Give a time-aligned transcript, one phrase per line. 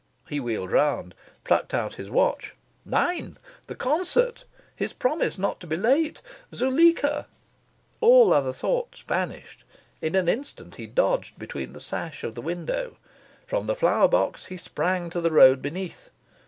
[0.27, 1.13] He wheeled round,
[1.43, 2.55] plucked out his watch
[2.85, 3.37] nine!
[3.67, 4.45] the concert!
[4.75, 6.23] his promise not to be late!
[6.51, 7.27] Zuleika!
[7.99, 9.63] All other thoughts vanished.
[10.01, 12.97] In an instant he dodged beneath the sash of the window.
[13.45, 16.09] From the flower box he sprang to the road beneath.